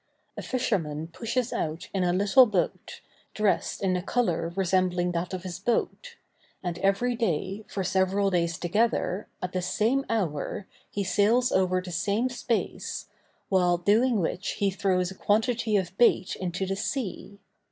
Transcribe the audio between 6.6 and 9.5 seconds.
and every day, for several days together,